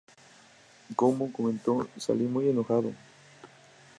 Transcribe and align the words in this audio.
Cuomo 0.95 1.31
comentó, 1.31 1.87
"Salí 1.95 2.23
muy 2.23 2.49
enojado. 2.49 2.91